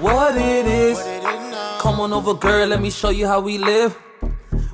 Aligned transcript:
What 0.00 0.34
it 0.34 0.66
is. 0.66 0.98
Come 1.80 2.00
on 2.00 2.14
over, 2.14 2.32
girl. 2.32 2.68
Let 2.68 2.80
me 2.80 2.90
show 2.90 3.10
you 3.10 3.26
how 3.26 3.40
we 3.40 3.58
live. 3.58 3.92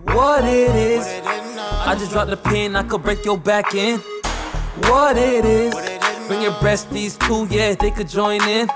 What 0.05 0.45
it 0.45 0.77
is. 0.77 1.05
I 1.05 1.97
just 1.99 2.13
dropped 2.13 2.31
the 2.31 2.37
pin. 2.37 2.77
I 2.77 2.85
could 2.85 3.03
break 3.03 3.25
your 3.25 3.37
back 3.37 3.75
in. 3.75 3.99
What 4.83 5.17
it 5.17 5.45
is. 5.45 5.75
Bring 6.29 6.43
your 6.43 6.53
breasties 6.53 7.19
too. 7.27 7.53
Yeah, 7.53 7.75
they 7.75 7.91
could 7.91 8.09
join 8.09 8.41
in. 8.49 8.69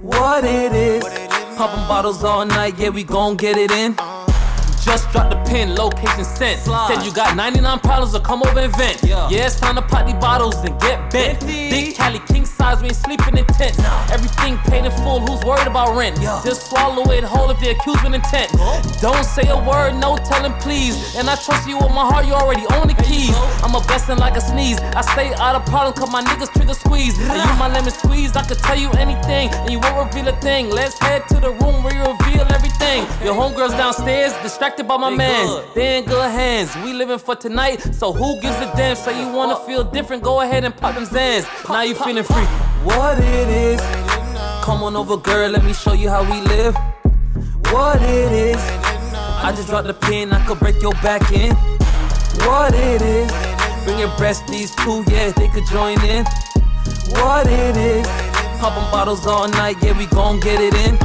What 0.00 0.44
it 0.44 0.72
is 0.72 1.29
Popping 1.60 1.86
bottles 1.88 2.24
all 2.24 2.46
night, 2.46 2.78
yeah, 2.78 2.88
we 2.88 3.04
gon' 3.04 3.36
get 3.36 3.58
it 3.58 3.70
in. 3.70 3.94
Just 4.80 5.10
drop 5.12 5.28
the 5.28 5.36
pin, 5.46 5.74
location 5.74 6.24
sent. 6.24 6.58
Said 6.60 7.04
you 7.04 7.12
got 7.12 7.36
99 7.36 7.80
problems, 7.80 8.12
so 8.12 8.18
come 8.18 8.42
over 8.42 8.60
and 8.60 8.74
vent. 8.78 9.02
Yeah, 9.02 9.28
it's 9.30 9.60
time 9.60 9.74
to 9.74 9.82
pop 9.82 10.06
these 10.06 10.14
bottles 10.14 10.54
and 10.64 10.80
get 10.80 11.10
bent. 11.10 11.38
About 15.80 15.96
rent? 15.96 16.20
Just 16.44 16.68
swallow 16.68 17.10
it 17.10 17.24
whole 17.24 17.48
if 17.48 17.58
the 17.58 17.70
accused 17.70 18.04
with 18.04 18.12
intent. 18.12 18.52
Don't 19.00 19.24
say 19.24 19.48
a 19.48 19.56
word, 19.56 19.94
no 19.96 20.18
telling 20.28 20.52
please. 20.60 21.16
And 21.16 21.24
I 21.30 21.36
trust 21.36 21.66
you 21.66 21.78
with 21.78 21.88
my 21.88 22.04
heart, 22.04 22.26
you 22.26 22.34
already 22.34 22.66
own 22.76 22.88
the 22.88 23.02
keys. 23.02 23.32
I'm 23.64 23.74
a 23.74 23.80
blessing 23.80 24.18
like 24.18 24.36
a 24.36 24.42
sneeze. 24.42 24.78
I 24.78 25.00
stay 25.00 25.32
out 25.40 25.56
of 25.56 25.64
problem, 25.64 25.94
cause 25.94 26.12
my 26.12 26.20
niggas 26.22 26.52
trigger 26.52 26.74
squeeze. 26.74 27.18
And 27.18 27.32
you 27.32 27.56
my 27.56 27.72
lemon 27.72 27.92
squeeze, 27.92 28.36
I 28.36 28.44
could 28.44 28.58
tell 28.58 28.76
you 28.76 28.90
anything, 29.00 29.48
and 29.48 29.70
you 29.70 29.80
won't 29.80 30.12
reveal 30.12 30.28
a 30.28 30.36
thing. 30.42 30.68
Let's 30.68 30.98
head 30.98 31.26
to 31.28 31.40
the 31.40 31.48
room 31.48 31.82
where 31.82 31.94
you 31.94 32.04
reveal 32.04 32.44
everything. 32.52 33.08
Your 33.24 33.32
homegirls 33.32 33.70
downstairs, 33.70 34.34
distracted 34.42 34.86
by 34.86 34.98
my 34.98 35.08
man. 35.08 35.64
They 35.74 35.96
in 35.96 36.04
good 36.04 36.30
hands. 36.30 36.76
We 36.84 36.92
living 36.92 37.18
for 37.18 37.36
tonight, 37.36 37.80
so 37.94 38.12
who 38.12 38.38
gives 38.42 38.56
a 38.56 38.70
damn? 38.76 38.96
Say 38.96 39.18
you 39.18 39.32
wanna 39.32 39.56
feel 39.64 39.84
different, 39.84 40.22
go 40.22 40.42
ahead 40.42 40.62
and 40.62 40.76
pop 40.76 40.94
them 40.94 41.06
Xans. 41.06 41.46
Now 41.70 41.80
you 41.80 41.94
feeling 41.94 42.24
free. 42.24 42.44
What 42.84 43.18
it 43.18 43.48
is? 43.48 44.09
Come 44.62 44.82
on 44.82 44.94
over, 44.94 45.16
girl, 45.16 45.50
let 45.50 45.64
me 45.64 45.72
show 45.72 45.94
you 45.94 46.08
how 46.10 46.22
we 46.22 46.40
live. 46.42 46.76
What 47.72 48.00
it 48.02 48.32
is? 48.32 48.56
I 49.42 49.52
just 49.56 49.68
dropped 49.68 49.86
the 49.86 49.94
pin, 49.94 50.32
I 50.32 50.44
could 50.46 50.58
break 50.58 50.80
your 50.82 50.92
back 51.02 51.32
in. 51.32 51.54
What 52.46 52.74
it 52.74 53.00
is? 53.00 53.30
Bring 53.84 53.98
your 53.98 54.10
breasties 54.10 54.76
too, 54.84 55.02
yeah, 55.10 55.32
they 55.32 55.48
could 55.48 55.66
join 55.66 55.98
in. 56.04 56.24
What 57.12 57.46
it 57.46 57.76
is? 57.76 58.06
Popping 58.60 58.90
bottles 58.92 59.26
all 59.26 59.48
night, 59.48 59.76
yeah, 59.82 59.96
we 59.96 60.06
gon' 60.06 60.38
get 60.40 60.60
it 60.60 60.74
in. 60.74 60.98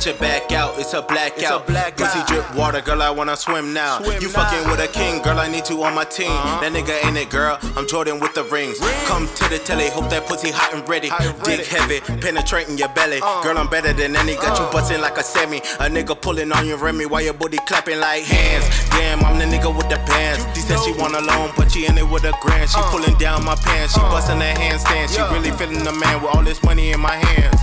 Beat 0.00 0.06
your 0.06 0.14
back 0.14 0.52
out, 0.52 0.78
it's 0.78 0.94
a 0.94 1.02
blackout. 1.02 1.66
Pussy 1.66 2.20
drip 2.26 2.56
water, 2.56 2.80
girl, 2.80 3.02
I 3.02 3.10
wanna 3.10 3.36
swim 3.36 3.74
now. 3.74 4.00
you 4.00 4.30
fucking 4.30 4.70
with 4.70 4.80
a 4.80 4.88
king, 4.88 5.20
girl, 5.20 5.38
I 5.38 5.46
need 5.46 5.68
you 5.68 5.82
on 5.82 5.94
my 5.94 6.04
team. 6.04 6.30
Uh-huh. 6.30 6.60
That 6.62 6.72
nigga 6.72 7.04
ain't 7.04 7.18
it, 7.18 7.28
girl. 7.28 7.58
I'm 7.76 7.86
Jordan 7.86 8.18
with 8.18 8.32
the 8.32 8.44
rings. 8.44 8.78
Come 9.04 9.28
to 9.28 9.48
the 9.50 9.58
telly, 9.58 9.90
hope 9.90 10.08
that 10.08 10.24
pussy 10.24 10.50
hot 10.50 10.72
and 10.72 10.88
ready. 10.88 11.10
Dick 11.44 11.66
heavy, 11.66 12.00
penetrating 12.00 12.78
your 12.78 12.88
belly. 12.88 13.20
Uh. 13.22 13.42
Girl, 13.42 13.58
I'm 13.58 13.68
better 13.68 13.92
than 13.92 14.16
any. 14.16 14.36
Got 14.36 14.58
you 14.58 14.64
uh. 14.64 14.72
bustin' 14.72 15.02
like 15.02 15.18
a 15.18 15.22
semi. 15.22 15.58
A 15.58 15.92
nigga 15.92 16.18
pulling 16.18 16.50
on 16.50 16.66
your 16.66 16.78
Remy 16.78 17.04
while 17.04 17.20
your 17.20 17.34
booty 17.34 17.58
clapping 17.68 18.00
like 18.00 18.22
hands. 18.22 18.64
Damn, 18.96 19.22
I'm 19.22 19.38
the 19.38 19.44
nigga 19.44 19.68
with 19.68 19.90
the 19.90 20.00
pants. 20.08 20.46
She 20.56 20.62
said 20.62 20.80
she 20.80 20.92
want 20.92 21.14
a 21.14 21.20
loan, 21.20 21.52
but 21.58 21.70
she 21.72 21.84
in 21.84 21.98
it 21.98 22.08
with 22.08 22.24
a 22.24 22.32
grand. 22.40 22.70
She 22.70 22.80
uh. 22.80 22.90
pulling 22.90 23.18
down 23.18 23.44
my 23.44 23.54
pants, 23.56 23.92
she 23.92 24.00
bustin' 24.00 24.40
a 24.40 24.54
handstand. 24.56 25.12
She 25.12 25.20
really 25.28 25.50
feeling 25.58 25.84
the 25.84 25.92
man 25.92 26.22
with 26.22 26.34
all 26.34 26.42
this 26.42 26.62
money 26.64 26.92
in 26.92 27.00
my 27.00 27.16
hands. 27.16 27.60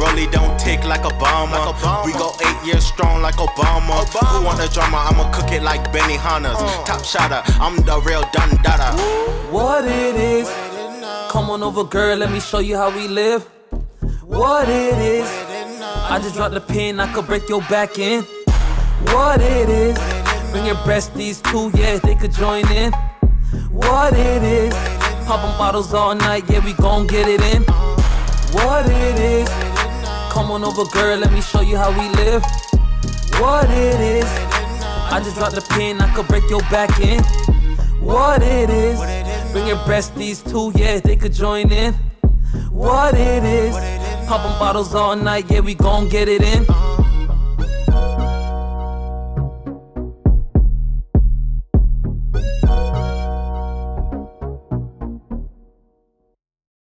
Rolly 0.00 0.26
don't 0.26 0.53
tick 0.64 0.84
like 0.84 1.02
Obama. 1.02 1.72
obama 1.72 2.04
We 2.06 2.12
go 2.12 2.32
eight 2.46 2.66
years 2.66 2.84
strong 2.84 3.22
like 3.22 3.36
Obama. 3.36 4.04
Who 4.32 4.44
want 4.44 4.58
the 4.58 4.68
drama? 4.68 4.98
I'ma 5.08 5.30
cook 5.30 5.52
it 5.52 5.62
like 5.62 5.82
Benihana's. 5.92 6.58
Uh. 6.58 6.84
Top 6.84 7.04
shotter, 7.04 7.42
I'm 7.60 7.76
the 7.84 8.00
real 8.00 8.24
Dun 8.32 8.50
Dada. 8.62 8.90
What 9.52 9.84
it 9.84 10.16
is? 10.16 10.48
Come 11.30 11.50
on 11.50 11.62
over, 11.62 11.84
girl, 11.84 12.16
let 12.16 12.30
me 12.32 12.40
show 12.40 12.60
you 12.60 12.76
how 12.76 12.90
we 12.94 13.08
live. 13.08 13.42
What 14.22 14.68
it 14.68 14.98
is? 14.98 15.28
I 16.12 16.18
just 16.22 16.34
dropped 16.34 16.54
the 16.54 16.60
pin, 16.60 17.00
I 17.00 17.12
could 17.12 17.26
break 17.26 17.48
your 17.48 17.60
back 17.62 17.98
in. 17.98 18.22
What 19.12 19.40
it 19.40 19.68
is? 19.68 19.98
Bring 20.50 20.66
your 20.66 20.76
breasties 20.76 21.42
too, 21.50 21.76
yeah, 21.78 21.98
they 21.98 22.14
could 22.14 22.32
join 22.32 22.66
in. 22.72 22.92
What 23.70 24.14
it 24.14 24.42
is? 24.42 24.72
Popping 25.26 25.56
bottles 25.58 25.92
all 25.92 26.14
night, 26.14 26.44
yeah, 26.48 26.64
we 26.64 26.72
gon' 26.74 27.06
get 27.06 27.28
it 27.28 27.42
in. 27.42 27.62
What 28.54 28.86
it 28.86 28.92
is? 28.92 28.93
Come 28.93 28.93
on 30.54 30.62
over, 30.62 30.84
girl, 30.84 31.18
let 31.18 31.32
me 31.32 31.40
show 31.40 31.62
you 31.62 31.76
how 31.76 31.90
we 31.90 32.08
live. 32.14 32.42
What 33.40 33.68
it 33.70 34.00
is? 34.00 34.24
I 34.24 35.20
just 35.22 35.36
dropped 35.36 35.56
the 35.56 35.66
pin, 35.70 36.00
I 36.00 36.14
could 36.14 36.28
break 36.28 36.48
your 36.48 36.60
back 36.70 37.00
in. 37.00 37.20
What 38.00 38.40
it 38.40 38.70
is? 38.70 38.96
Bring 39.50 39.66
your 39.66 39.78
breasties 39.78 40.48
too, 40.48 40.72
yeah, 40.78 41.00
they 41.00 41.16
could 41.16 41.32
join 41.32 41.72
in. 41.72 41.94
What 42.70 43.14
it 43.14 43.42
is? 43.42 43.74
Popping 44.28 44.56
bottles 44.60 44.94
all 44.94 45.16
night, 45.16 45.50
yeah, 45.50 45.58
we 45.58 45.74
gon' 45.74 46.08
get 46.08 46.28
it 46.28 46.42
in. 46.42 46.64